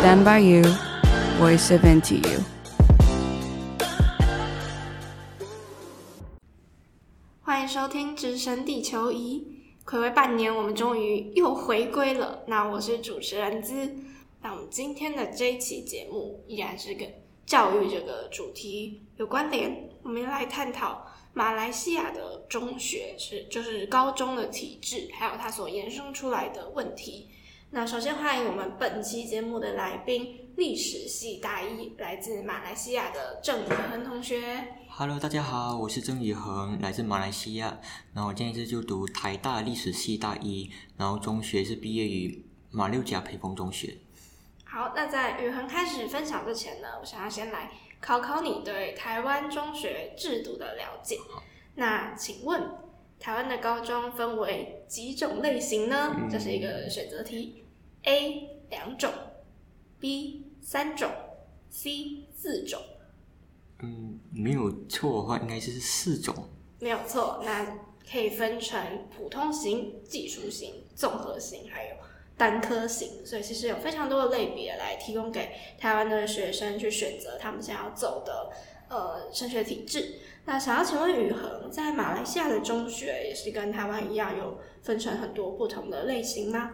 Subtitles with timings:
[0.00, 0.62] Stand by you,
[1.40, 2.40] voice of NTU。
[7.42, 9.44] 欢迎收听《直升地球仪》，
[9.90, 12.44] 睽违半年，我们终于又回归了。
[12.46, 13.92] 那我是主持人资。
[14.40, 17.12] 那我们今天的这一期节目依然是跟
[17.44, 21.04] 教育这个主题有关联，我们来探讨。
[21.32, 27.30] 马来西亚的中学是就是高中的体制，还有它所衍生出来的问题。
[27.70, 34.68] 那首先欢迎我们本期节目的来宾，历史系大一，来自马来西亚的郑宇恒同学。
[34.88, 37.78] Hello，大家好，我是郑宇恒，来自马来西亚。
[38.14, 43.98] 然后我现在是就读台大历史系大一，然后中学是毕业于马六甲培丰中学。
[44.64, 47.70] 好，那在宇恒开始分享之前呢，我想要先来。
[48.00, 51.18] 考考你对台湾中学制度的了解。
[51.74, 52.70] 那请问，
[53.18, 56.14] 台湾的高中分为几种类型呢？
[56.16, 57.64] 嗯、这是一个选择题。
[58.04, 59.10] A 两种
[59.98, 61.10] ，B 三种
[61.68, 62.80] ，C 四种。
[63.80, 66.34] 嗯，没有错的话，应该是四种。
[66.78, 67.78] 没有错，那
[68.10, 71.96] 可以分成普通型、技术型、综合型，还有。
[72.36, 78.52] 单科型，所以其实有非常多的类别来提供给台湾的学生去选择他们想要走的
[78.88, 80.16] 呃升学体制。
[80.44, 86.70] 那想要请问宇恒，在马来西亚的中学也是跟台湾一样有分成很多不同的类型吗？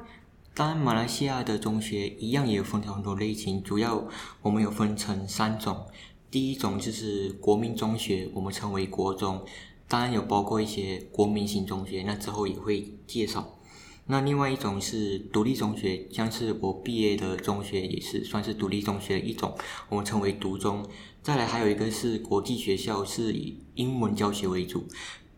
[0.55, 4.07] 当然，马来西亚的中学一样也有分成很多类型，主要
[4.41, 5.87] 我们有分成三种。
[6.31, 9.45] 第一种就是国民中学，我们称为国中，
[9.89, 13.59] 当然有包括一些国民型中学，那之后也会介绍。
[14.07, 19.57] 那另外一种是独立中学，像是我毕业的中学也是算是独立中学的一种，
[19.89, 20.85] 我们称为独中。
[21.23, 24.85] 再来还有一个是国际学校，是以英文教学为主。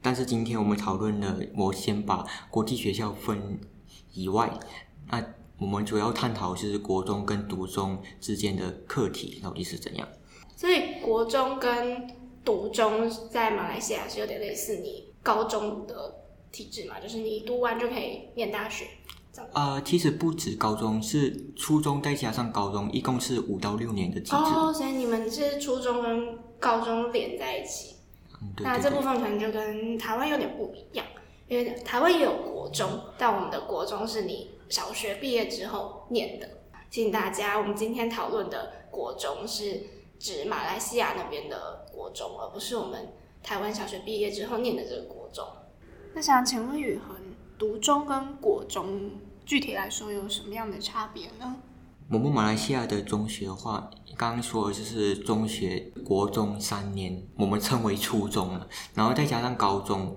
[0.03, 3.61] 但是今天我们讨论的，我先把国际学校分
[4.13, 4.59] 以外，
[5.11, 5.25] 那
[5.59, 10.09] 我们主要探讨是国中跟独中之间的课题到底是怎样。
[10.57, 12.09] 所以国中跟
[12.45, 16.26] 独中在马来西亚是有点类似你高中的。
[16.53, 18.87] 体制嘛，就是你读完就可以念大学。
[19.53, 24.19] 呃，其实不止高中，是初中再加上高中，一共是五到六年的。
[24.35, 27.97] 哦，所以你们是初中跟高中连在一起。
[28.41, 28.67] 嗯，对对对。
[28.67, 31.07] 那这部分可能就跟台湾有点不一样，
[31.49, 36.49] 因为台湾也有国中，但我们的国中是你小学毕业之后念的。
[36.89, 39.83] 请大家，我们今天讨论的国中是
[40.19, 45.45] 指马来西亚那边的国中，而不是我们台湾小学毕业之后念的这个国中。
[46.17, 47.15] 那想请问雨恒，
[47.59, 49.11] 读中跟国中
[49.45, 51.57] 具体来说有什么样的差别呢？
[52.11, 60.17] 我们马来西亚的中学的话，刚刚说的就是中学、国中三年，我们称为初中了，然后再加上高中。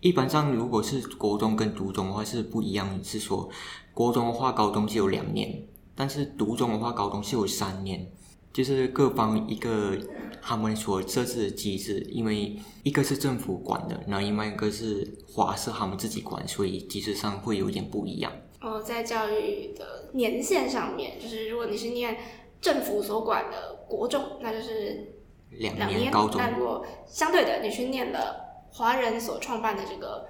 [0.00, 3.50] 一般上，如果是国中跟读中的话是不一样，是说
[3.92, 5.62] 国中的话，高中是有两年，
[5.94, 8.10] 但是读中的话，高中是有三年。
[8.54, 9.98] 就是各方一个
[10.40, 18.32] 他们所设置的机制，因为一个是政府管的，然后另外一个是华社他们自己管，所以机制上会有点不一样。
[18.60, 22.16] 哦，在教育的年限上面，就是如果你是念
[22.60, 25.04] 政府所管的国中，那就是
[25.50, 28.36] 两年，两年高中；那如果相对的，你去念了
[28.70, 30.28] 华人所创办的这个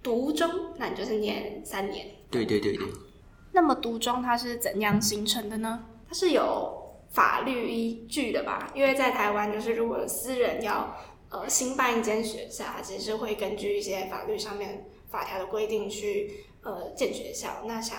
[0.00, 2.06] 独中，那你就是念三年。
[2.30, 2.86] 对对对对。
[3.50, 5.82] 那么独中它是怎样形成的呢？
[6.06, 6.84] 它是有。
[7.10, 10.96] 法律依据的吧，因为在台湾，就是如果私人要
[11.30, 17.62] 呃新办一间学校，其实是会根据一些法律上面法条的规定去呃建学校。
[17.66, 17.98] 那想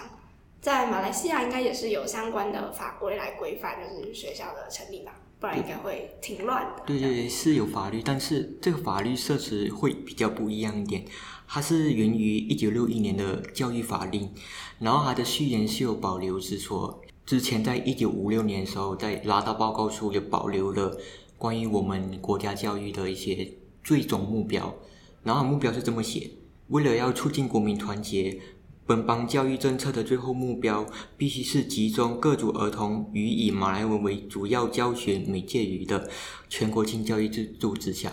[0.61, 6.83] 在马来西亚应该也是有相关的法规来规范，就是学校的成立吧，不然应该会挺乱的。
[6.85, 11.03] 对对对，是有法律，但是这个法律设置会比较不一样一点。
[11.47, 14.31] 它是源于一九六一年的教育法令，
[14.77, 17.01] 然后它的序言是有保留之说。
[17.29, 20.97] 之前在一九五六年的时候，在拉大报告书也保留了
[21.37, 23.53] 关于我们国家教育的一些
[23.83, 24.73] 最终目标。
[25.21, 26.31] 然后目标是这么写：
[26.69, 28.39] 为了要促进国民团结，
[28.87, 36.09] 本邦教育政策的最后目标必须是集中各族儿童于以马来文为主要教学媒介语的
[36.49, 38.11] 全国性教育制度之下。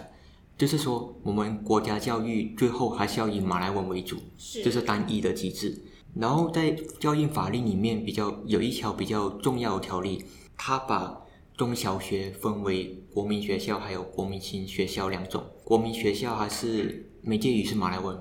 [0.59, 5.83] 就是说，我们国家教育最后还是要以马来文为主，这、就是单一的机制。
[6.19, 10.25] 然后在教育法令里面比较有一条比较重要的条例，
[10.57, 11.23] 它把
[11.57, 15.45] 中小学分为国民学校还有国民型学校两种。
[15.63, 18.19] 国民学校还是媒介语是马来文，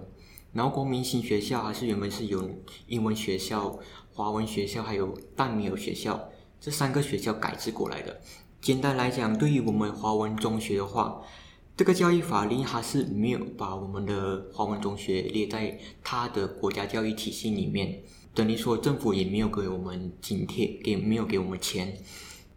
[0.52, 2.50] 然后国民型学校还是原本是有
[2.88, 3.80] 英文学校、
[4.14, 8.20] 华文学校还有淡米尔学校这三个学校改制过来的。
[8.62, 11.22] 简单来讲，对于我们华文中学的话，
[11.78, 18.02] 这个教育法令还是没有把我们的华文中学列在它的国家教育体系里面，
[18.34, 21.98] 等于说政府也没有给我们津贴，给没有给我们钱。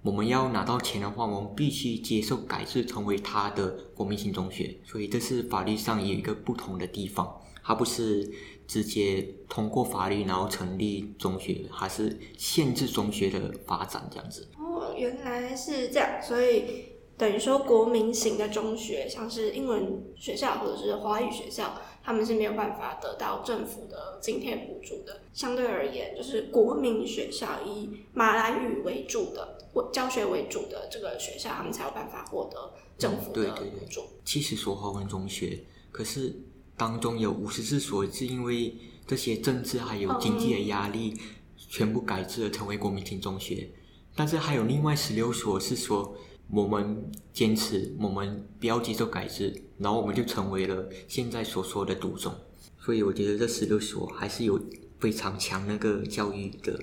[0.03, 4.79] 我们要拿到钱的话，我们必须接受改制，成为他的国民型中学。
[4.85, 8.31] 所以这是法律上有一个不同的地方，它不是
[8.69, 14.49] 直接通过法律然后成立中学，还是限制中学的发展这样子。
[14.57, 16.88] 哦，原来是这样，所以
[17.19, 21.79] 等于说国民型的中学，像是英文学校或者是华语学校。
[22.01, 25.21] 他们是没有办法得到政府的津贴补助的。
[25.35, 29.59] 相对而言，就是国民学校以马来语为主的、
[29.93, 33.61] 教学为主的这个学校，他们才有办法获得政府的补助。
[33.61, 35.63] 对对对，七十所华文中学，
[35.93, 36.35] 可是
[36.79, 38.75] 当中有五十四所是因为
[39.07, 41.15] 这些政治还有经济的压力，
[41.59, 43.69] 全部改制了成为国民型中学。
[44.17, 46.17] 但是还有另外十六所是说。
[46.51, 52.35] 我们坚持，我们不要接受改制，然后我们就成为了现在所说的独中。
[52.81, 54.59] 所以我觉得这十六所还是有
[54.99, 56.81] 非常强那个教育的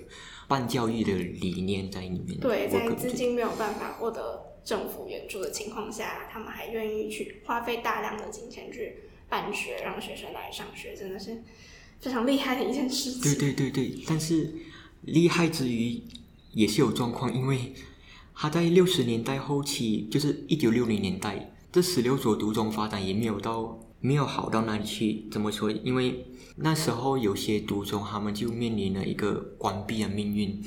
[0.47, 2.39] 办教育的理念在里面。
[2.39, 8.97] 对，在资金没有办法获得政府援助的情况下，他们还愿意去花费大量的金钱去
[9.27, 11.41] 办学，让学生来上学，真的是
[12.00, 13.21] 非常厉害的一件事情。
[13.23, 14.53] 对对对对，但是
[15.01, 16.03] 厉害之余
[16.51, 17.73] 也是有状况，因为。
[18.36, 25.26] 他在六十年代后期，就是一九六零年代，这十六所独中发展也没有到，没有好到哪里去。
[25.32, 25.72] 怎么说？
[25.72, 26.28] 因为
[26.58, 30.62] 那时候有些独中，他们就面临了一个关闭的命运。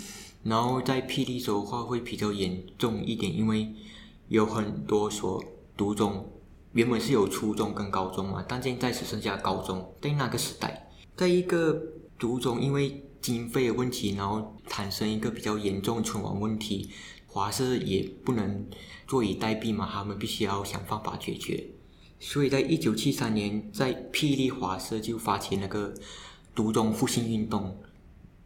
[0.44, 3.69] 然后在霹雳州的话会比较严重一点，因为
[4.29, 5.44] 有很多所
[5.76, 6.26] 独中
[6.73, 9.94] 原本是有初中跟高中嘛，但现在只剩下高中。
[10.00, 11.79] 在那个时代，在一个
[12.19, 16.88] 独中因为经费的问题，然后产生一个比较严重存亡问题。
[17.30, 18.66] 华社也不能
[19.06, 21.62] 坐以待毙嘛，他们必须要想办法解决。
[22.19, 25.94] 所以在一九七三年，在霹雳华社就发起那个
[26.54, 27.78] 独中复兴运动。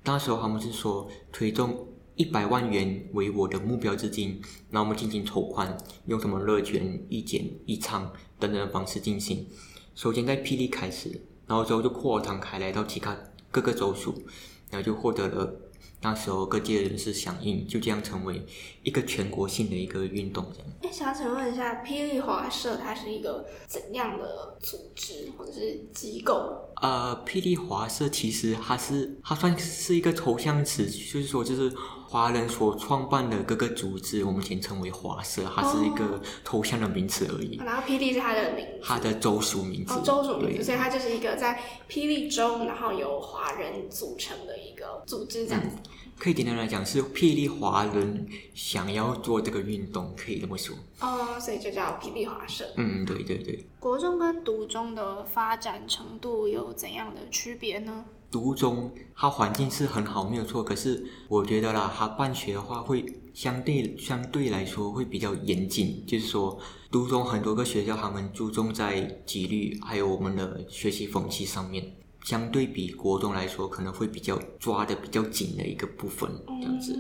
[0.05, 1.87] 那时候他们是说推动
[2.17, 5.75] 一百万元为我的目标资金，然后我们进行筹款，
[6.07, 9.47] 用什么乐捐、义剪、义仓等等的方式进行。
[9.95, 13.17] 首先在霹雳开始，然后之后就扩张开来到其他
[13.51, 14.23] 各个州属，
[14.71, 15.55] 然后就获得了。
[16.03, 18.45] 那时候各界人士响应，就这样成为
[18.83, 20.45] 一个全国性的一个运动。
[20.53, 26.69] 这样，哎，想请问一下，霹雳华社它是一个怎样的组织或者是机构？
[26.83, 31.73] 呃，霹雳华社其实它是它算是一个抽象词，就是说就是
[32.13, 37.57] 华人所创办的各个组织，我们简称为华社，它是一个抽象的名词而已。
[37.57, 39.95] 哦，然后霹雳是它的名字，它的州属名字。
[39.95, 45.75] 哦，州属名字，所以它就是一个在霹雳州，然后由华人组成的一个组织，这样子。
[45.75, 50.77] 嗯可以简单来讲，是霹雳华人想要做这个运动，可以这么说。
[51.01, 52.65] 哦，所以就叫霹雳华社。
[52.77, 53.67] 嗯，对对对。
[53.81, 58.05] 国中跟独中的发展程度有怎样的区别呢？
[58.33, 60.65] 读中它环境是很好，没有错。
[60.65, 66.03] 可是我觉得啦，它办学的话会相对相对来说会比较严谨。
[66.07, 66.59] 就是说，
[66.91, 71.95] 读中很多个学校，他们注重在纪律，还有我们的学习风气上面。
[72.25, 76.31] 相对比国中来说，可能会比较抓的比较紧的一个部分，
[76.61, 76.99] 这样子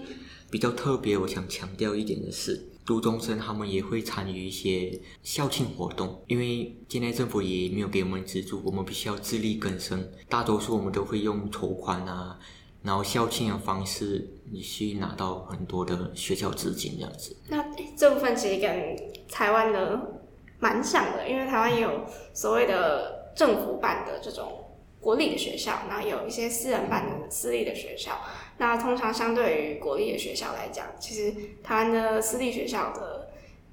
[0.50, 1.16] 比较特别。
[1.16, 10.10] 我想强调一点的是，独中生他们也会参与一些校庆活动，因为现在政府也没有给我们资助，我们必须要自力更生。
[10.28, 12.38] 大多数我们都会用筹款啊，
[12.82, 17.36] 然后校庆的方式，你去拿到很多的学校资金这样子。
[17.48, 17.64] 那
[17.96, 18.96] 这部分其实跟
[19.28, 20.20] 台湾的
[20.58, 22.04] 蛮像的，因为台湾也有
[22.34, 24.58] 所谓的政府办的这种。
[25.02, 28.16] 国立的学校，然后有一些私人办的私立的学校。
[28.58, 33.28] 那通常相对于国立的学校来讲，其实台湾的私立学校的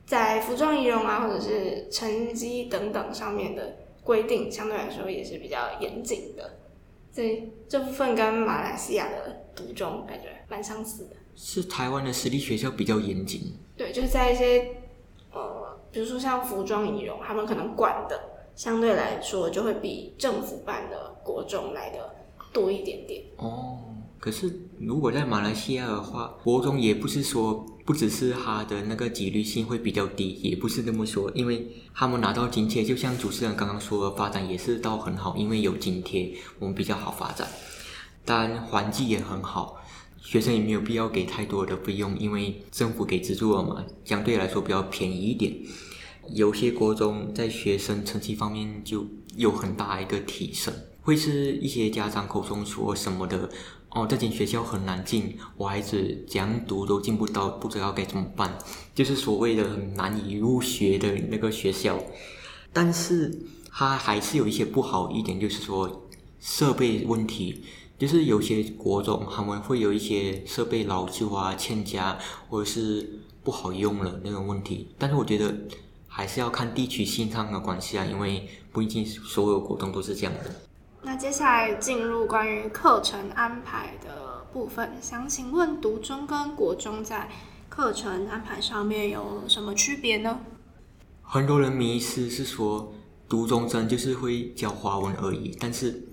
[0.06, 6.58] 在服装仪容啊，或者是成绩等等上面的规定，相对来说也是比较严谨的。
[7.12, 11.16] 所以这部分跟马来西亚的独中感觉蛮相似的。
[11.36, 13.54] 是台湾的私立学校比较严谨。
[13.78, 14.76] 对，就是在一些
[15.32, 18.20] 呃，比如说像服装仪容，他们可能管的。
[18.56, 22.14] 相对来说，就会比政府办的国中来的
[22.52, 23.24] 多一点点。
[23.38, 23.89] 哦，
[24.20, 37.48] 可是如果在马来西亚的话，国中也不是说不只是他的那个纪律性会比较低，也不是这么说，因为他们拿到津贴，就像主持人刚刚说的，发展也是到很好，因为有津贴，我们比较好发展。
[38.26, 39.78] 当然，环境也很好，
[40.22, 45.56] 学生也没有必要给太多的费用，因为政府给资助了嘛，相对来说比较便宜一点。
[46.32, 50.72] 有些国中在学生成绩方面就有很大一个提升，
[51.02, 53.50] 会是一些家长口中说什么的
[53.92, 58.56] 哦，这间学校很难进，我孩子怎样读都进不到，不知道该怎么办，
[58.94, 62.00] 就是所谓的难以入学的那个学校。
[62.72, 63.36] 但是
[63.72, 66.08] 它还是有一些不好一点，就是说
[66.40, 67.64] 设备问题，
[67.98, 72.16] 就是有些国中他们会有一些设备老旧啊、欠佳，
[72.48, 74.90] 或者是不好用了那种问题。
[75.00, 75.52] 但是我觉得
[76.08, 80.69] 还是要看地区性上的关系啊，因为不一定所有国中都是这样的。
[81.02, 87.30] 那接下来进入关于课程安排的部分，想请问读中跟国中在
[87.70, 90.42] 课程安排上面有什么区别呢？
[91.22, 92.94] 很多人迷思是说，
[93.30, 96.04] 读中生就是会教华文而已，但是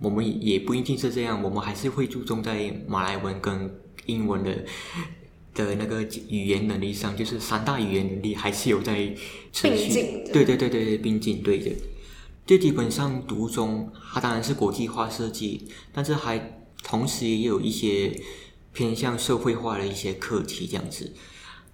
[0.00, 4.64] 我们也不一定是这样，我们还是会注重在马来文跟英文的
[5.54, 9.14] 的那个语言能力上，就是三大语言能力还是有在
[9.52, 10.24] 持续。
[10.32, 11.70] 对对对对对，并进对的。
[12.50, 18.20] 就基本上独中，它当然是国际化设计，但是还同时也有一些
[18.72, 21.14] 偏向社会化的一些课题这样子。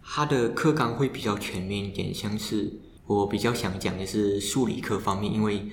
[0.02, 5.66] 它的课纲会比较全面一点，像是我比较想讲的是数理科方面，因为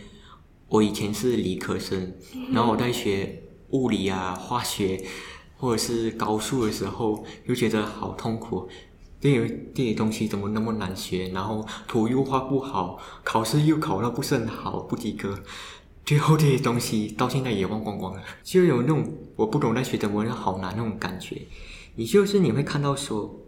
[0.70, 2.14] 我以前是理科生，
[2.54, 5.04] 然后我在学物理啊、化学
[5.58, 8.70] 或者是高数的时候，就觉得好痛苦，
[9.24, 11.30] 这些这些东西怎么那么难学？
[11.30, 15.40] 然后图又画不好，考试又考得不是很好，不及格，
[16.04, 21.42] 最后这些东西到现在也忘光光了，就有那种我不懂在学什么，好难那种感觉。
[21.96, 23.40] 也就是你会看到说。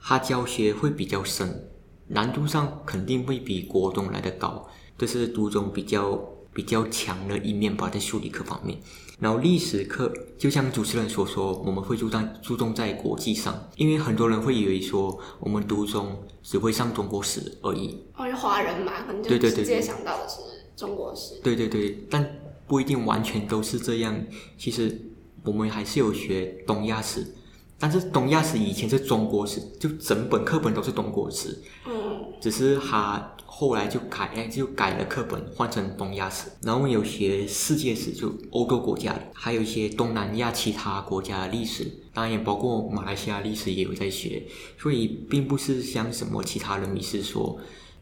[0.00, 1.68] 他教学会比较深，
[2.06, 6.18] 难度上肯定会比国中来得高，这是读中比较
[6.54, 8.78] 比较强的一面吧，在数理课方面。
[9.18, 17.98] 然后历史课，就像主持人所说，我们会注重注重在国际上，因为很多人会以为说我们读中只会上中国史而已。
[18.14, 20.36] 哦，就华人嘛，可能就直接想到的是
[20.76, 21.40] 中国史。
[21.42, 22.24] 对对对，但
[22.66, 24.16] 不一定完全都是这样。
[24.56, 25.00] 其实
[25.42, 27.26] 我们还是有学东亚史。
[27.78, 31.56] 但是东亚史以前是中国史，就整本课本都是中国史。
[31.86, 36.48] 嗯，只是他后来就改，就改了课本，换成东亚史。
[36.62, 44.42] 然后有学世界史，就欧洲国家的，还有一些东南亚其他国家的历史，当然也包括马来西亚历史也有在学。
[44.76, 47.58] 所以并不是像什么其他人迷思说，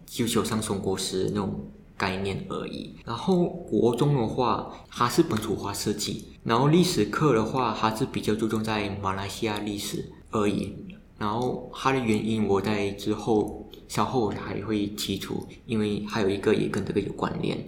[0.06, 1.71] 就求上中国史那种。
[1.97, 2.95] 概念而已。
[3.05, 10.75] 然后国中的话，它是本土化设计；然后历史课的话，它是比较注重在马来西亚历史而已。
[11.19, 17.67] 然后它的原因，我在之后稍后还会提出，因为还有一个也跟这个有关联。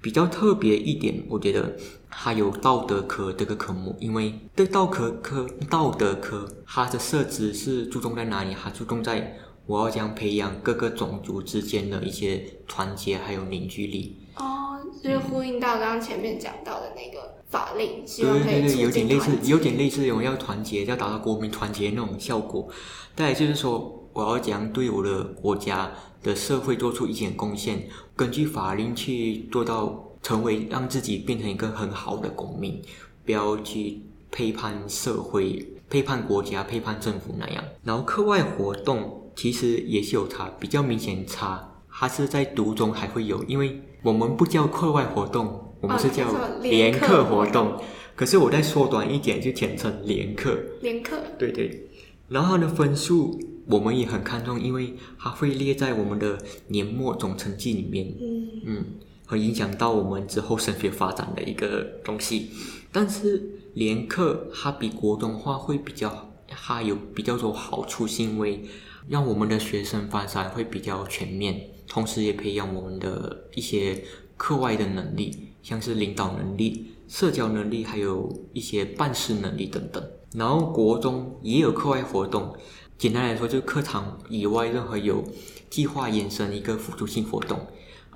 [0.00, 1.76] 比较特别一点，我觉得
[2.10, 8.54] 它有道德科这个科目，因为对道科科道德科它的设置是注重在哪里？
[8.54, 9.36] 它注重在。
[9.66, 14.16] 我要将培养各个种族之间的一些团结还有凝聚力。
[14.36, 22.68] 哦，就是呼应到刚刚前面讲到的那个法令，对对对，有点类似，有点类似，我要团结，要达到国民团结那种效果。
[23.16, 25.90] 再来就是说，我要讲对我的国家
[26.22, 32.82] 的社会做出一点贡献，根据法令去做到成为让自己变成一个很好的公民，
[33.24, 37.64] 不要去背叛社会、背叛国家、背叛政府那样。
[37.82, 39.22] 然后课外活动。
[39.34, 41.70] 其实也是有差，比较明显差。
[41.96, 46.26] 它是在读中还会有，因为我们不叫课外活动，我们是叫
[46.60, 47.80] 联课活动。
[48.16, 50.58] 可是我再缩短一点，就简称联课。
[50.82, 51.16] 联课。
[51.38, 51.88] 对对。
[52.28, 56.36] 然后它的分数我们也很看重，因为它会列在我们的
[56.66, 58.12] 年末总成绩里面。
[58.20, 58.48] 嗯。
[58.64, 58.84] 嗯，
[59.26, 62.50] 会影响到我们之后升学发展的一个东西。
[62.90, 68.64] 但是联课它比国中话会比较，它有比较多好处，是因为。
[69.08, 74.02] 让我们的学生发展会比较全面，同时也培养我们的一些
[74.36, 80.02] 课外的能力，像是领导能力、社交能力，还有一些办事能力等等。
[80.34, 82.56] 然后国中也有课外活动，
[82.96, 85.22] 简单来说就是课堂以外任何有
[85.68, 87.60] 计划延伸一个辅助性活动。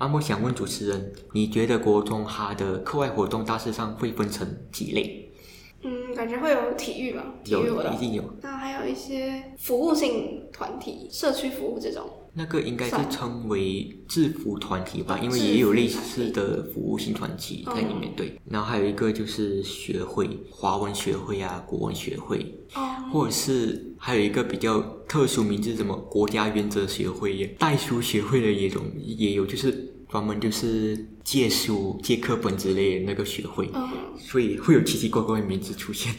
[0.00, 5.27] 那么想问主持人，你觉得国中它的课外活动大致上会分成几类？
[5.82, 8.24] 嗯，感觉会有体育吧，体育有，一定有。
[8.42, 12.04] 那还有一些服务性团体、社区服务这种，
[12.34, 18.12] 那个应该是称为制服团体吧，因为也有类似的服务性团体在里面。
[18.16, 29.94] 对，然后还有一个就是学会，华文学会啊，国文学会，哦，或者是还有一个比较特殊名字，什么国家原则学会、代书学会的一种也有，就是。
[30.08, 33.88] 专门就是借书、借课本之类的那个学会，嗯、
[34.18, 36.14] 所以会有奇奇怪怪的名字出现。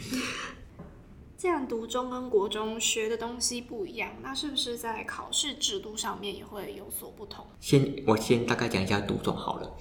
[1.36, 7.46] 这样读中跟国中学的东西不一样，那是不是在考试制度上面也会有所不同？
[7.58, 9.76] 先我先大概讲一下读中好了。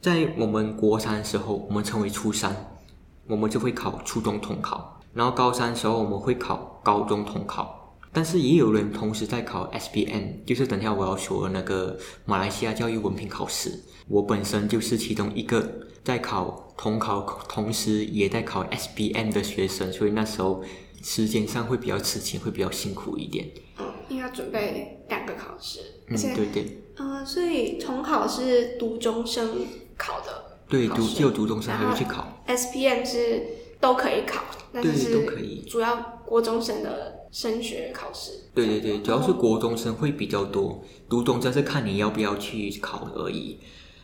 [0.00, 2.78] 在我们国三的时候，我们称为初三，
[3.26, 7.77] 我们就会考初中统考；然后高三的时候，我们会考高中统考。
[8.18, 13.70] 但是也有人同时在考 SPM，就是等下我要说的那个马来西亚教育文凭考试。
[14.08, 15.64] 我本身就是其中一个
[16.02, 20.64] 在考统考，同时也在考 SPM 的学生，所以那时候
[21.00, 23.48] 时间上会比较吃紧，会比较辛苦一点。
[23.78, 26.82] 嗯，因为要准备两个考试，嗯，对对。
[26.96, 29.64] 嗯，所以统考是读中生
[29.96, 32.42] 考的，对，读只有读中生还会去考。
[32.48, 33.44] SPM 是
[33.78, 35.64] 都可以考，但是都可以。
[35.68, 38.32] 主要国中生的升学考试。
[38.54, 43.58] 对对对，主要是国中生会比较多，读中生是看你要不要去考而已。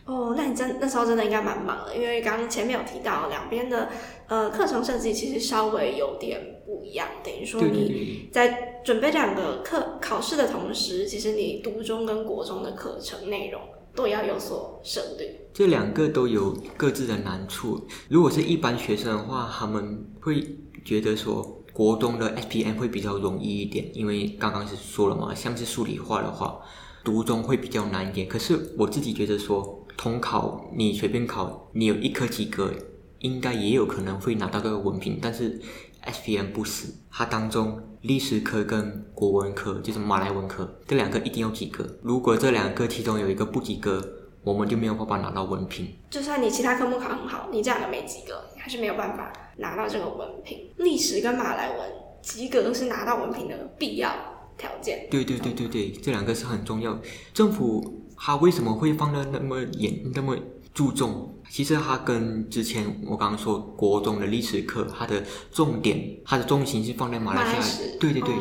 [0.06, 3.88] 哦，那你真那时候真的应该蛮忙的，因为刚刚前面有提到两边的
[4.28, 13.58] 呃课程设计其实稍微有点不一样，等于说你在准备两个课考试的同时，其实你读中跟国中的课程内容
[13.94, 15.48] 都要有所涉略。
[15.54, 17.80] 这两个都有各自的难处。
[18.10, 26.60] 如果是一般学生的话，他们会觉得说国中的 SPM 会比较容易一点，因为刚刚是说了嘛，像是数理化的话，
[27.04, 28.26] 读中会比较难一点。
[28.26, 29.82] 可是我自己觉得说。
[29.96, 32.74] 统考你随便考，你有一科及格，
[33.20, 35.20] 应该也有可能会拿到个文凭。
[35.22, 35.60] 但是
[36.04, 41.86] SPM 不是，它当中历史科跟国文科，就是马来文科，这两个一定要及格。
[42.02, 44.04] 如果这两个其中有一个不及格，
[44.44, 45.92] 我们就没有办法拿到文凭。
[46.10, 50.70] 就算你其他科目考很好，你这两个没及格，还是没有办法拿到这个文凭。
[50.76, 51.90] 历史跟马来文
[52.22, 54.12] 及格都是拿到文凭的必要
[54.56, 55.08] 条件。
[55.10, 56.96] 对对对对对，这两个是很重要。
[57.32, 58.02] 政府。
[58.16, 60.36] 他为什么会放的那么严、那么
[60.72, 61.34] 注重？
[61.50, 67.88] 其实它跟之前我刚刚说国中的历史课，它的重点、它的重心是放在马来西亚。
[67.98, 68.34] 对对对，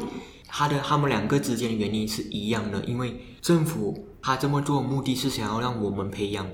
[0.48, 6.50] 它的他们两个之间的原因是一样的，因为政府他这么做目的是想要让我们培养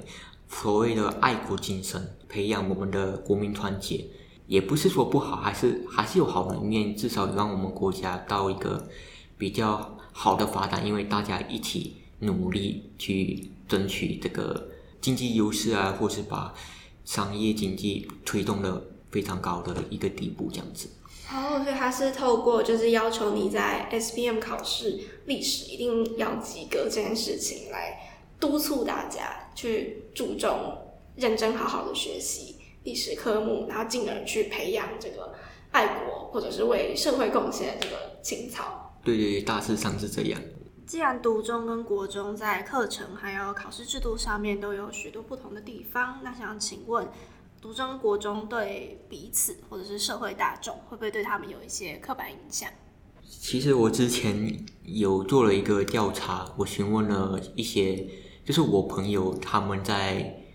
[0.49, 4.05] 所谓的爱国精神，培养我们的国民团结。
[4.47, 8.89] 也不是说不好，还是还是有好的一面，至少让我们国家到一个
[9.37, 11.95] 比较好的发展，因为大家一起。
[12.21, 14.67] 努力去争取这个
[14.99, 16.53] 经济优势啊，或是把
[17.05, 20.89] 商业经济推动的非常高的一个地步，这样子。
[21.31, 27.99] 哦，所以他是透过就是要求你在 SPM 考试历史一定要及格这件事情，来
[28.39, 30.75] 督促大家去注重
[31.15, 35.33] 认真好好的学习历史科目，然后进而去培养这个
[35.71, 38.91] 爱国或者是为社会贡献的这个情操。
[39.03, 40.41] 对对对，大致上是这样。
[40.87, 47.07] 既然读中跟国中在课程还有考试制度上面都有许多不同的地方，那想请问，
[47.61, 52.69] 读中国中对彼此或者是社会大众会不会对他们有一些刻板印象？
[53.21, 58.07] 其实我之前有做了一个调查，我询问了一些，
[58.45, 60.45] 就是我朋友他们在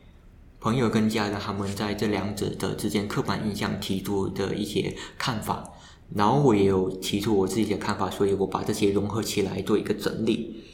[0.60, 5.72] 朋友跟家人他们在这两者的之间刻板印象提出的一些看法。
[6.14, 10.64] 然后我也有提出我自己的看法，所以我把这些融合起来做一个整理。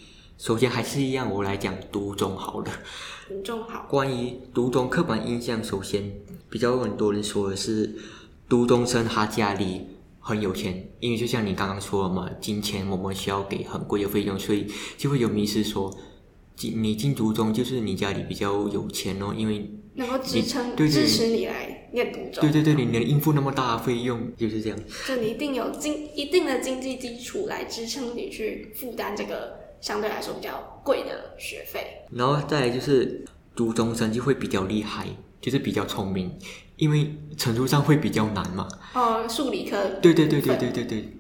[0.41, 2.73] 首先还是一样，我来讲读中好了。
[3.29, 3.87] 读中好。
[3.91, 6.11] 关于读中刻板印象，首先
[6.49, 7.95] 比较很多人说的是，
[8.49, 9.83] 读中生他家里
[10.19, 15.95] 很有钱，因为就像你刚刚说的嘛，金钱我们需要给很贵的费用，所以就会有迷失说，
[16.57, 19.71] 进你进读中就是你家里比较有钱哦，因为。
[19.93, 24.79] 能够支撑支持你来念读中，对对对，你能应付那么大的费用，就是这样。
[25.07, 32.05] 就你一定有经一定的经济基础来支撑你去负担这个相对来说比较贵的学费。
[32.11, 35.07] 然后再来就是读中生就会比较厉害，
[35.41, 36.37] 就是比较聪明，
[36.77, 38.69] 因为程度上会比较难嘛。
[38.95, 39.77] 哦，数理科。
[40.01, 41.19] 对对对对对对对，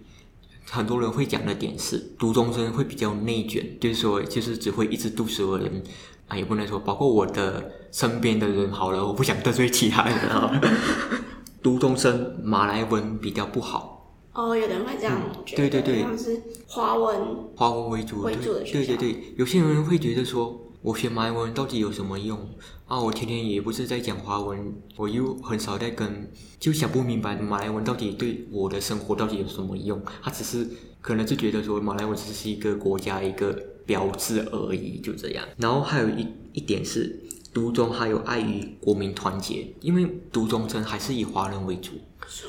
[0.70, 5.82] 很多人会讲的点是读中生会比较内卷，就是说就是只会一直读书的人。
[6.28, 10.60] 啊，也不能说，包括我的身边的人好了，我不想得罪其他人啊。
[11.60, 13.99] 读中生马来文比较不好。
[14.40, 15.68] 哦，有人会这样觉得。
[15.68, 16.00] 对对对。
[16.00, 17.20] 像是华文。
[17.54, 18.22] 华文为主。
[18.22, 18.94] 为主的学校。
[18.94, 22.38] 对对对，有些人会觉得说，我学马来文到底有什么用？
[22.86, 30.02] 啊，我天天也不是在讲华文，我又很少在跟，就想不明白马来文到底对我的生活到底有什么用？
[30.22, 30.66] 他只是
[31.02, 33.66] 可能就觉得说，马来文只是一个国家一个。
[33.86, 35.44] 标志而已，就这样。
[35.56, 41.92] 然后还有一一点是，读中还有碍于国民团结，因为独中生还是以华人为主，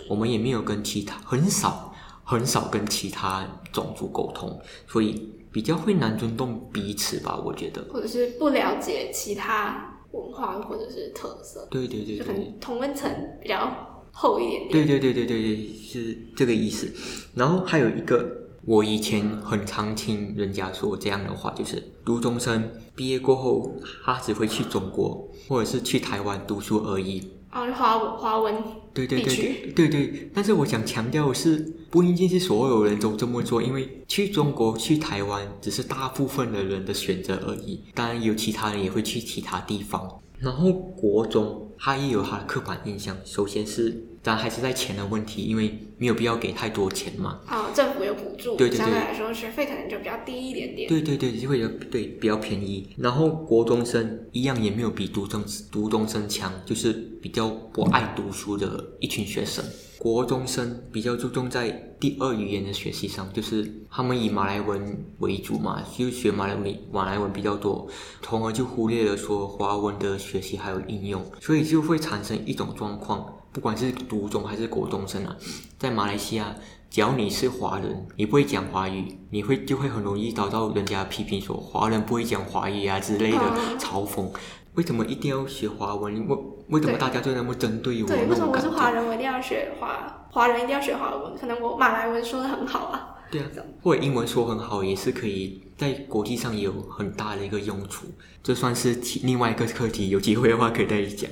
[0.08, 7.84] 我们也没有跟其他很少很少跟其他种族沟通，所以比较会难尊重彼此吧，我觉得。
[7.92, 11.68] 或者是不了解其他文化或者是特色。
[11.72, 13.12] 对对对对，就很同温层
[13.42, 14.72] 比较厚一点点。
[14.72, 16.94] 对对对对对对，是这个意思。
[17.34, 18.38] 然后还有一个。
[18.64, 27.32] 我以前很常听人家说这样的话，就是读中生毕业过后，他只会去中国或者是去台湾读书而已。
[27.50, 28.54] 啊，华华文
[28.94, 30.32] 对对对对对对。
[30.32, 31.58] 但是我想强调的是，
[31.90, 37.82] 不一定是所有人都这么做，因为去中国、去台湾只是大部分的人的选择而已。
[37.96, 40.08] 当然，有其他人也会去其他地方。
[40.38, 43.18] 然后国中他也有他的刻板印象。
[43.26, 47.40] 首先是，当然还是在钱的问题，因为没有必要给太多钱嘛。
[47.48, 50.88] 哦，政府有补助，对对对，相对来说学费可能就比较低一点点。
[50.88, 52.88] 对对对，就会有对比较便宜。
[52.98, 59.64] 然后国中生一样也没有比独中独中生强，就是比较不爱读书的一群学生。
[59.98, 67.88] 国中生比较注重在第二语言的学习上，就是他们以马来文为主嘛，就学马来文，马来文比较多，
[68.24, 75.36] 从而就忽略了说华文的学习还有应用，所以就会产生一种状况，不管是独中还是国中生啊，
[75.78, 76.56] 在马来西亚，
[76.90, 83.40] 只要你是华人，你不会讲华语，你会就会很容易遭到人家批评说华人不会讲华语啊之类的
[83.78, 84.30] 嘲讽。
[84.76, 86.28] 为什么一定要学华文？
[86.28, 86.38] 为
[86.70, 88.08] 为什么大家就那么针对我？
[88.08, 91.38] 对，为什么我是华人，我一定要学华华人一定要学华文？
[91.38, 93.16] 可能我马来文说的很好啊。
[93.30, 93.48] 对啊，
[93.82, 98.06] 或者英文说很好，也是可以在国际上也有很大的一个用处。
[98.42, 101.30] 这算是另外一个课题，有机会的话可以再讲。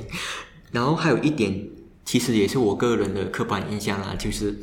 [0.71, 1.67] 然后还有一点，
[2.09, 4.57] 其实也是我个人的刻板印象啦，就是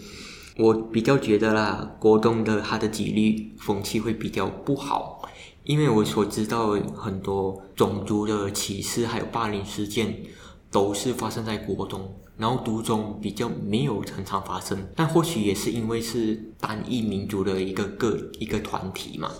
[0.56, 5.22] 我比较觉得啦，国中的他的纪律风气会比较不好。
[5.62, 10.24] 因为我所知道很多种族的歧视还有霸凌事件，
[10.72, 14.84] 都是发生在国中，然后独中比较没有常常发生。
[14.96, 19.30] 但或许也是因为是单一民族的一个个一个团体嘛。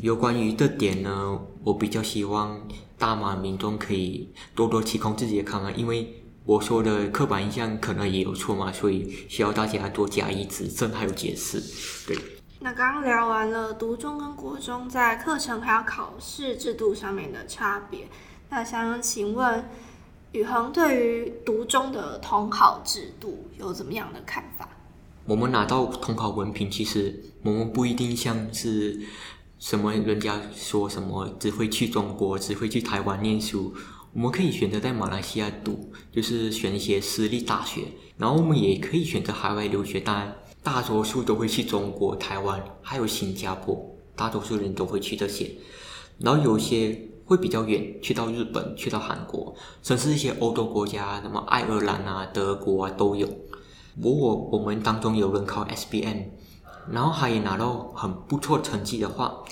[0.00, 11.62] 有关于这点呢，我比较希望大马民众可以多多提供自己的看法，因为我说的刻板印象可能也有错嘛，所以需要大家多加以指正还有解释，
[12.06, 12.16] 对。
[12.60, 18.06] 那刚刚聊完了读中跟国中在课程还有考试制度上面的差别，
[18.50, 19.68] 那想请问
[20.32, 24.68] 宇恒对于读中的统考制度有怎么样的看法？
[25.24, 29.00] 我们拿到统考文凭，其实我们不一定像是
[29.58, 33.74] 什么人家说什么只会去中国，只会去台湾念书，
[34.14, 37.82] 我们可以选择在马来西亚读，就是选一些私立大学，
[38.18, 40.36] 然后我们也可以选择海外留学，当然。
[40.64, 45.50] 大多数都会去中国、台湾，还有新加坡，大多数人都会去这些。
[46.18, 53.26] 然后有些会比较远，去到日本、去到韩国，甚至一些欧洲国家，什么爱尔兰啊、德国啊都有。
[54.00, 56.18] 如果我们当中有人考 S B M，
[56.88, 59.42] 然后他也拿到很不错成绩的话，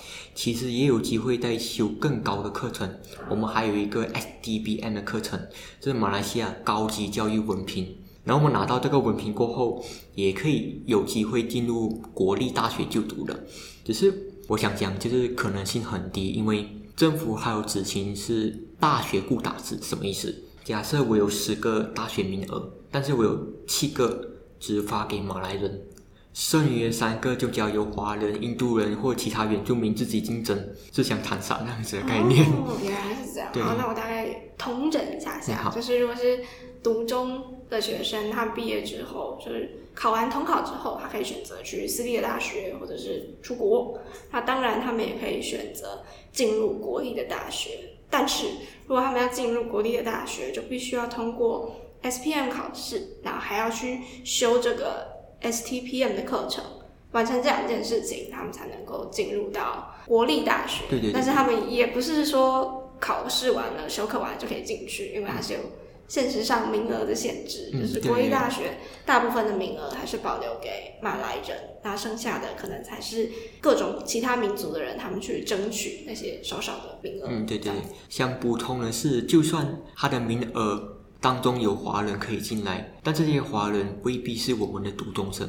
[0.42, 2.90] 其实也有机会再修更高的课程。
[3.28, 5.38] 我们还有一个 SDBM 的课程，
[5.78, 7.86] 这是马来西亚高级教育文凭。
[8.24, 13.38] 然后我们拿到这个文凭过后，也可以有机会进入国立大学就读的。
[13.84, 20.34] 只是我想讲，就是可能性很低，因为政府还有执行是大学固打制，什么意思？
[20.64, 24.26] 假设我有十个大学名额，但是我有七个
[24.58, 25.82] 只发给马来人，
[26.32, 30.58] 剩余的三个就交由华人、印度人或其他原住民自己竞争，
[30.92, 32.44] 是想谈啥那样子的概念？
[32.46, 33.50] 哦，原来是这样。
[33.52, 36.40] 对好，那我大概统整一下下，就是如果是
[36.82, 37.56] 读中。
[37.70, 43.96] 的学生，他毕业之后，就是考完统考之后，他可以选择去私立的大学，或者是出国。
[44.32, 47.78] 那当然，他们也可以选择进入国立的大学。
[48.10, 48.46] 但是
[48.88, 55.06] 如果他们要进入国立的大学，就必须要通过 SPM 考试，然后还要去修这个
[55.42, 56.64] STPM 的课程，
[57.12, 60.84] 完成这两件事情，他们才能够进入到国立大学。
[60.88, 61.12] 对对对。
[61.12, 65.60] 但是他们也不是说考试完了、修课完了就可以进去，因为还是有。
[66.08, 77.28] 现实上名额的限制，就是国立大学大部分的名额还是保留给马来人，那剩下的可能才是各种其他民族的人，他们去争取那些少少的名额。
[77.30, 77.70] 嗯，对对。
[78.08, 85.48] 想补充的是，就算他的名额当中有华人可以进来，但这些华人未必是我们的独中生，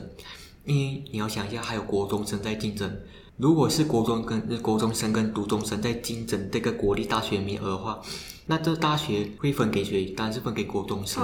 [0.66, 2.94] 因为你要想一下，还有国中生在竞争。
[3.38, 8.00] 如果是国中跟国中生跟独中生在竞争这个国立大学名额的话，
[8.46, 10.06] 那这大学会分给谁？
[10.08, 11.24] 当然是分给国中生。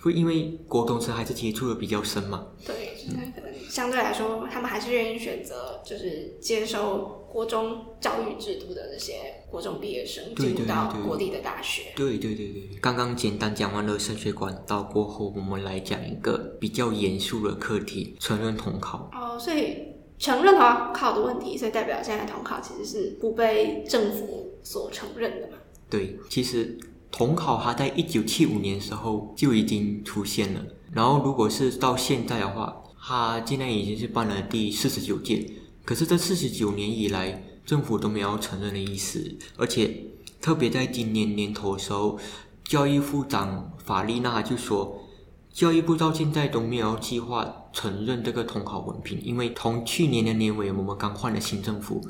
[0.00, 2.46] 会因为国中生还是接触的比较深嘛。
[2.64, 2.96] 对，
[3.34, 11.92] 可能相对来说，他们还是愿意选择就是接受国中教育制度的这些国中毕业生进入到国立的大学。
[11.94, 19.10] 对对对对，刚刚简单讲完了升学管道过后，我们来讲一个比较严肃的课题——承认统考。
[19.12, 19.94] 哦，所以。
[20.18, 25.58] 承认统考的问题，所以代表现在统考其实是不被政府所承认的嘛？
[25.90, 26.74] 对，其实
[27.16, 30.60] 统考它在一九七五年时候就已经出现了，
[30.92, 35.50] 然后如果是到现在的话，它现在已经是办了第四十九届，
[35.82, 40.08] 可是这四十九年以来，政府都没有承认的意思，而且
[40.42, 42.18] 特别在今年年头的时候，
[42.62, 45.02] 教育部长法丽娜就说。
[45.56, 52.06] 教育部到现在都没有计划承认这个统考文凭，因为从去年的年尾我们刚换了新政府，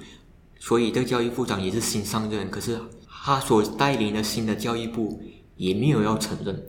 [0.58, 2.50] 所以这个教育部长也是新上任。
[2.50, 2.80] 可是
[3.26, 5.20] 他所带领的新的教育部
[5.56, 6.64] 也没有要承认。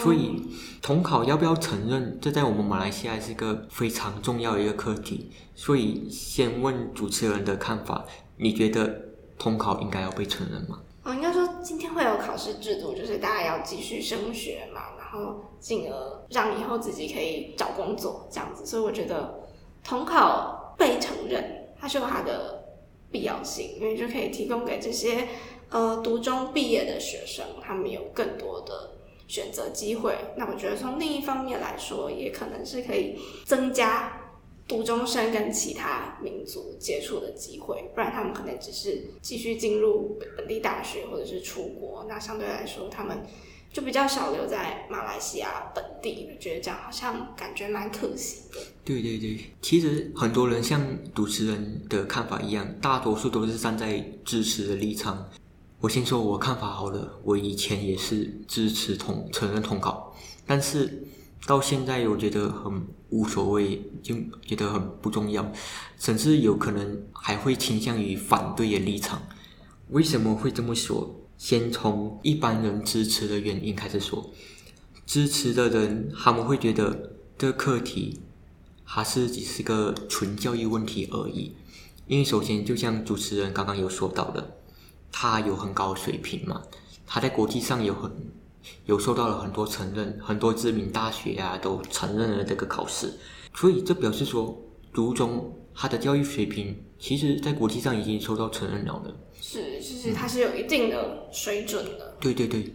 [0.00, 0.40] 所以，
[0.80, 5.32] 统考要不要承认，这在我们马来西亚是一个非常重要的一个课题。
[5.56, 8.04] 所以，先问主持人的看法，
[8.36, 9.02] 你觉得
[9.36, 10.78] 统考应该要被承认吗？
[11.02, 18.64] 哦，应该说今天会有考试制度，就是大家要继续升学嘛，然后进而让以后自己可以找工作这样子。
[18.64, 19.48] 所以，我觉得
[19.82, 22.64] 统考被承认，它是有它的
[23.10, 25.26] 必要性，因为就可以提供给这些
[25.70, 28.92] 呃读中毕业的学生，他们有更多的。
[29.28, 34.20] 选择机会，那我觉得从另一方面来说，也可能是可以增加
[34.68, 43.18] 读中生跟其他民族接触的机会，不然他们可能只是继续进入本地大学或者是出国，那相对来说他们
[43.72, 46.28] 就比较少留在马来西亚本地。
[46.32, 48.60] 我觉得这样好像感觉蛮可惜的。
[48.84, 50.80] 对对对，其实很多人像
[51.16, 55.28] 主持人的看法一样，大多数都是站在支持的立场。
[55.80, 61.06] 我先说我看法好了，我以前也是支持统承认统考，但是
[61.46, 65.52] 到现在我觉得很无所谓，就觉得很不重要，
[65.98, 69.22] 甚至有可能还会倾向于反对的立场。
[69.90, 71.14] 为什么会这么说？
[71.36, 74.30] 先从一般人支持的原因开始说，
[75.04, 78.22] 支持的人他们会觉得这课题
[78.82, 81.54] 还是只是个纯教育问题而已，
[82.06, 84.55] 因为首先就像主持人刚刚有说到的。
[85.18, 86.62] 他有很高的水平嘛？
[87.06, 88.12] 他在国际上有很
[88.84, 93.14] 有受到了很多承认，很多知名大学啊都承认了这个考试，
[93.54, 94.54] 所以这表示说，
[94.92, 99.16] 读中他的教育水平，其实在国际上已经受到承认了的。
[99.40, 102.08] 是，就是他是有一定的水准的。
[102.10, 102.70] 嗯、对对对，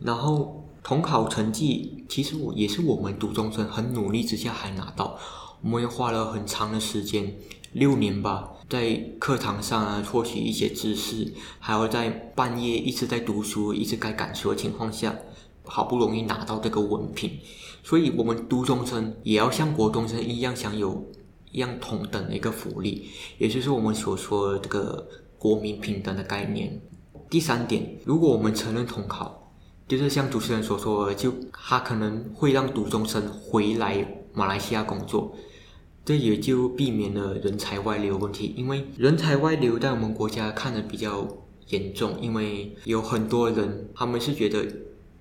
[0.00, 5.18] 然后统考成绩，其实我也是我们读中生很努力之下还拿到，
[5.62, 7.34] 我们也花了很长的时间。
[7.72, 15.16] 六年吧，在课堂上啊，获取一些知识，还有在半夜一直在读书，一直在赶书的情况下，
[15.64, 17.30] 好不容易拿到这个文凭，
[17.84, 21.04] 所以我们读中生也要像国中生一样享有
[21.52, 26.80] 一样同等的一个福利，也就是我们所说的这个国民平等的概念。
[27.30, 29.52] 第三点，如果我们承认统考，
[29.86, 35.36] 就是像主持人所说的，就他可能会让读中生回来马来西亚工作。
[36.06, 41.26] 这也就避免了人才外流问题，因为人才外流在我们国家看的比较
[41.70, 44.64] 严重，因为有很多人他们是觉得，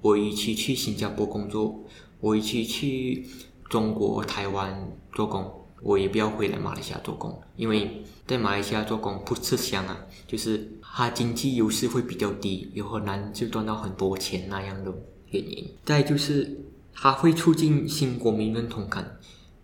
[0.02, 1.84] 我与其去新加坡工作，
[2.20, 3.26] 我与其去
[3.68, 14.94] 中国台湾做工，我也不要回来马来西亚做工，因为在马来西亚做工不吃香啊，就是它经济优势会比较低，有很难就赚到很多钱那样的
[15.32, 15.68] 原因。
[15.84, 16.60] 再就是
[16.94, 19.18] 它会促进新国民认同感，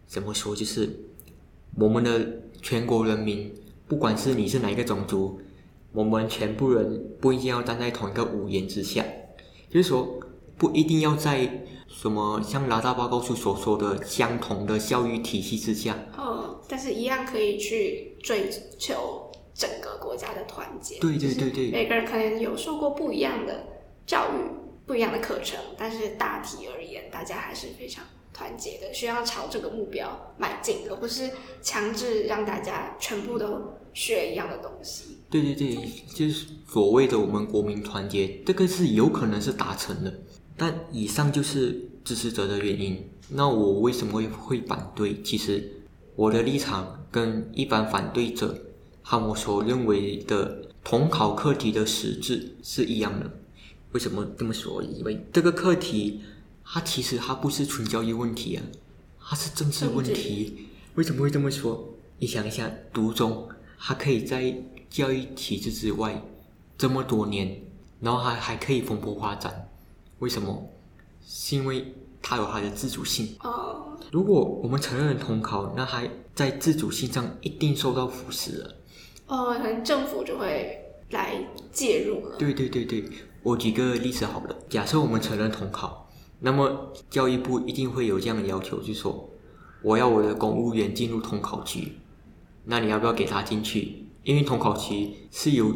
[0.07, 1.10] 怎么说就是。
[1.75, 3.53] 我们的全国人民，
[3.88, 5.39] 不管是你是哪一个种族，
[5.93, 9.05] 我们全部人不一定要站在同一个屋檐之下，
[9.69, 10.19] 就是说，
[10.57, 15.97] 不一定要在什么像拉大报告书所说的相同的教育体系之下。
[16.17, 20.99] 哦，但是一样可以去追求整个国家的团结。
[20.99, 23.65] 对对对对，每个人可能有受过不一样的
[24.05, 24.38] 教育，
[24.86, 28.03] 不一样的课程，但是大体而言，大家还是非常。
[28.34, 31.30] 团结的，需要朝这个目标迈进，而不是
[31.62, 35.17] 强制让大家全部都学一样的东西。
[35.30, 35.78] 对对对，
[36.15, 40.13] 就是所谓的我们国民团结，这个是有可能是达成的。
[40.58, 43.10] 但以上就是支持者的原因。
[43.30, 45.22] 那我为什么会会反对？
[45.22, 45.82] 其实
[46.15, 48.58] 我的立场跟一般反对者
[49.02, 53.32] 和我所认为的统考课题的实质是一样的。
[53.91, 54.82] 为什么这么说？
[54.82, 56.22] 因为这个课题。
[56.73, 58.63] 它其实它不是纯教育问题啊，
[59.21, 60.69] 它是政治问题。
[60.95, 61.84] 为什么会这么说？
[62.17, 63.45] 你想一下，独中
[63.77, 64.55] 它可以在
[64.89, 66.21] 教育体制之外
[66.77, 67.62] 这么多年，
[67.99, 69.67] 然后还还可以蓬勃发展，
[70.19, 70.65] 为什么？
[71.27, 73.36] 是因为它有它的自主性。
[73.43, 73.97] 哦。
[74.10, 78.75] 如果我们承认统考，那还在自主性上一定受到腐蚀了。
[79.27, 80.79] 哦，可能政府就会
[81.10, 81.36] 来
[81.73, 82.38] 介入了。
[82.38, 83.03] 对对对对，
[83.43, 86.00] 我举个例子好了，假设我们承认统考。
[86.43, 89.30] 那么教育部一定会有这样的要求，就说，
[89.84, 91.93] 我要我的公务员进入统考局，
[92.65, 94.06] 那你要不要给他进去？
[94.23, 95.71] 因为统考局是由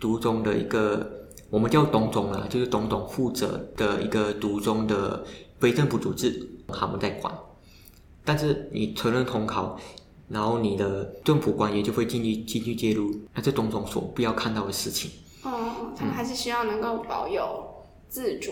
[0.00, 5.24] 读中的一个，我们叫董总啊，就是董总负责的一个读中的
[5.60, 7.32] 非政府组织，他们在管。
[8.24, 9.78] 但是你承认统考，
[10.28, 15.12] 然后你的政府官员就会进去进去介入，那是董总所不要看到的事情。
[15.44, 17.64] 哦，他们还是希望能够保有
[18.08, 18.50] 自主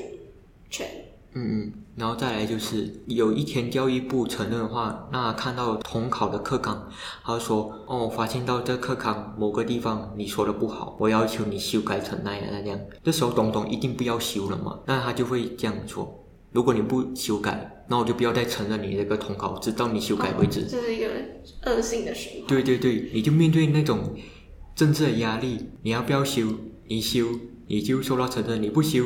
[0.71, 0.89] 权。
[1.37, 6.89] 嗯嗯，然后再来就是有一天教育部承认的话，那看到统考的课纲，
[7.23, 12.81] 他说哦，发现到这课纲某个地方你说的不好，我要求你修改成那样那样。
[13.05, 20.67] 这时候东东一定不要修了嘛，那他就会这样说：如果你不修改，那我就不要再承认你这个统考，直到你修改为止。
[20.67, 21.07] 这是一个
[21.67, 22.49] 恶性的循环。
[22.49, 24.15] 对对对，你就面对那种
[24.75, 26.47] 政治的压力，你要不要修？
[26.89, 27.27] 你修
[27.67, 29.05] 你就受到承认，你不修。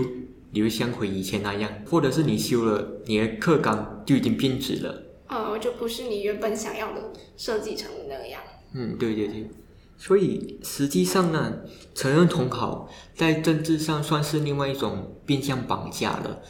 [0.52, 5.02] 你会像回以前那样，或者是你修了，你的课纲就已经变质了。
[5.28, 8.40] 呃，就不是你原本想要的设计成那个样。
[8.74, 9.48] 嗯，对对对。
[9.96, 11.58] 所以实际上呢，
[11.94, 16.40] 承认统考在政治上算是另外一种变相绑架了。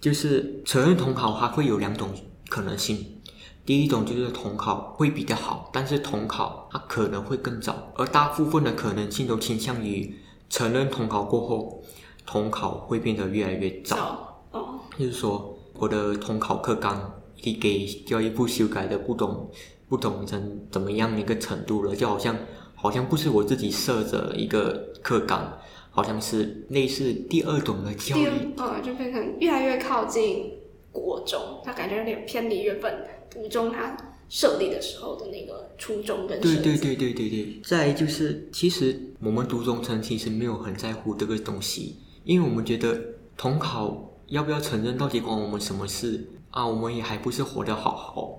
[0.00, 2.10] 就是承认统考还会有两种
[2.48, 3.22] 可能性，
[3.64, 10.14] 第一种就是统考会比较好，但是统考它可能会更早，而大部分的可能性都倾向于
[10.50, 11.82] 承认统考过后。
[12.26, 19.50] 统考会变得越来越早，哦，就是说我的统考课纲已经给教育部修改的不懂
[19.88, 22.36] 不懂成怎么样的一个程度了，就好像
[22.74, 25.58] 好像不是我自己设的一个课纲，
[25.90, 30.52] 好像是类似第二种的教育，呃，就变成越来越靠近
[30.90, 33.96] 国中，他感觉有点偏离原本读中他
[34.28, 37.60] 设立的时候的那个初衷跟对对对对对对。
[37.62, 41.96] 再就是，其实我们读中生其实没有很在乎这个东西。
[42.24, 43.00] 因为我们觉得
[43.36, 46.66] 统考要不要承认，到底关我们什么事啊？
[46.66, 48.38] 我们也还不是活得好好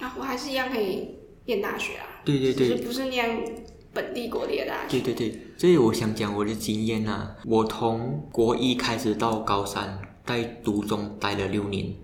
[0.00, 2.06] 啊，我还是一样可以念大学啊。
[2.24, 3.44] 对对对，不是念
[3.92, 5.00] 本地国立的大学。
[5.00, 11.94] 对对对，所以我想讲我的经验啊，我从国一开始到高三，在读中待了六年。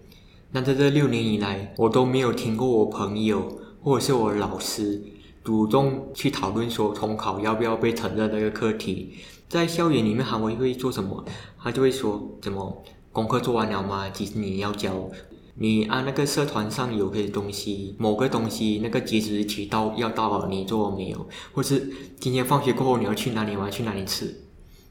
[0.50, 5.02] 那在这六年以来，我都没有听过我朋友或者是我老师
[5.42, 9.14] 主动去讨论说统考要不要被承认这个课题。
[9.52, 11.22] 在校园里面，他们会做什么？
[11.62, 14.08] 他就会说：“怎么功课做完了吗？
[14.08, 15.10] 其实你要交。
[15.56, 21.28] 你按那个社团上有个东西，某个东西那个截止日期到要到了，你做了没有？
[21.52, 21.86] 或是
[22.18, 23.70] 今天放学过后你要去哪里玩？
[23.70, 24.34] 去哪里吃？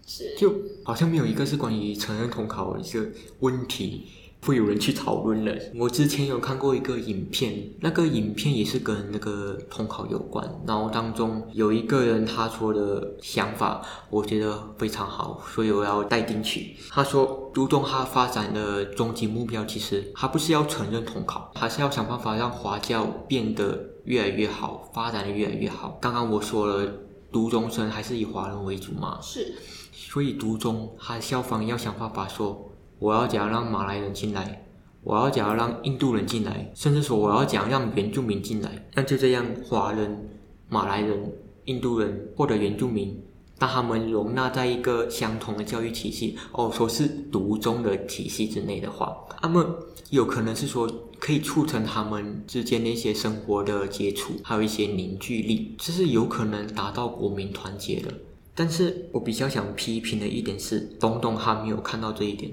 [0.05, 3.07] 是，就好像没有一个是关于成人统考的一个
[3.39, 4.03] 问题。”
[4.45, 5.55] 会有人去讨论了。
[5.75, 10.43] 我之前有看过一个影片，那个影片也是跟那个统考有关。
[10.65, 16.75] 然后当中有一个人他说的想法，我觉得非常好，所以我要带进去。
[16.89, 25.99] 他说，读中他发展的终极目标，其实他不是要承认统考，还是要想办法让华教变得越来越好，发展的越来越好。
[26.01, 26.91] 刚刚我说了，
[27.31, 29.53] 读中生还是以华人为主嘛，是。
[29.93, 32.70] 所以读中他校方要想办法说。
[33.01, 34.63] 我要讲让马来人进来，
[35.03, 38.85] 我要讲让印度人进来，甚至说我要讲让原住民进来。
[38.93, 40.29] 那就这样，华人、
[40.69, 41.33] 马来人、
[41.65, 43.19] 印度人或者原住民，
[43.57, 49.65] 当他们容纳在一个相同的教育体系，哦，说是独中的体系之内的话，那么
[50.11, 50.87] 有可能是说
[51.17, 58.13] 可以促成他们之间的一些生活的接触，还有一些凝聚力，这是有可能达到国民团结的。
[58.53, 62.51] 但是我比较想批评的一点是，东东他没有看到这一点。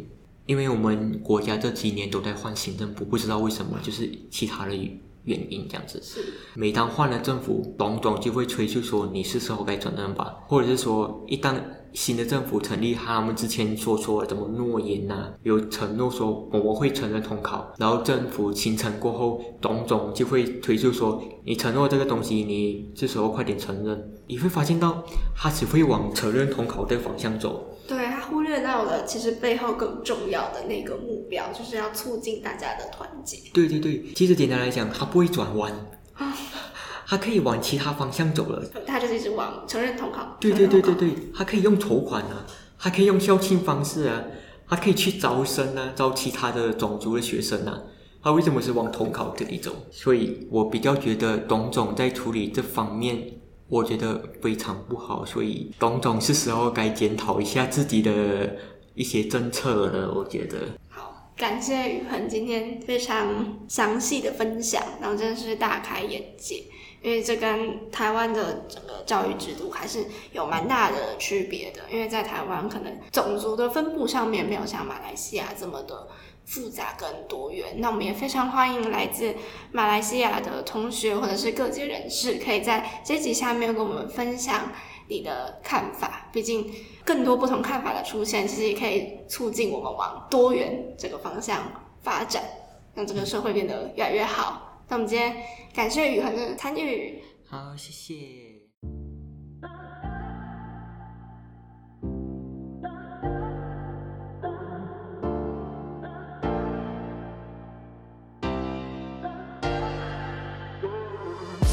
[0.49, 4.75] 因为我们国家这几年都在换新政府，不知道为什么，就是其他的
[5.25, 6.01] 原因这样子。
[6.03, 6.21] 是。
[6.55, 11.55] 每当换了政府，董总就会催促说：“你是时候该承认吧？”或者是说，一旦
[11.93, 25.05] 新的政府成立，他们之前说说什么诺言呐、啊，有承诺说我们会承认统考，然后政府形成过后，董总就会催促说：“你承诺这个东西，你这时候快点承认。”你会发现到，
[25.37, 27.67] 他只会往承认统考的方向走。
[27.87, 33.39] 对，他忽略到了其实背后更重要的那个目标，就是要促进大家的团结。
[33.53, 35.73] 对对对，其实简单来讲，他不会转弯，
[37.07, 38.63] 他可以往其他方向走了。
[38.87, 40.37] 他就是一直往承认统考。
[40.41, 42.45] 对对对对对，他可以用筹款啊，
[42.79, 44.23] 他可以用校庆方式啊，
[44.69, 47.83] 他可以去招生啊，招其他的种族的学生啊。
[48.21, 49.73] 他为什么是往统考这里走？
[49.91, 53.38] 所以我比较觉得董总在处理这方面。
[53.69, 58.57] 我觉得非常不好，所以董总是时候该检讨一下自己的
[58.95, 60.13] 一些政策了。
[60.15, 60.57] 我觉得
[60.89, 66.65] 好，感谢宇恒今天非常详细的分享，然后真的是大开眼界，
[67.03, 71.83] 因为这跟台湾的整个教育制度还是有蛮大的区别的。
[71.93, 76.09] 因为在台湾，可能种族的分布上面没有像马来西亚这么的。
[76.49, 79.35] 复杂跟多元，那我们也非常欢迎来自
[79.71, 84.73] 马来西亚的同学或者是各界人士，可以在这集下面跟我们分享
[85.09, 86.31] 你的看法。
[86.33, 86.73] 毕竟
[87.05, 91.71] 更多不同看法的出现，其实也可以促进我们往多元这个方向
[92.01, 92.43] 发展，
[92.95, 94.83] 让这个社会变得越来越好。
[94.89, 95.37] 那我们今天
[95.75, 98.48] 感谢宇恒的参与，好，谢谢。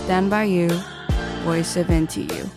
[0.05, 0.69] Stand by you,
[1.43, 2.47] voice of NTU.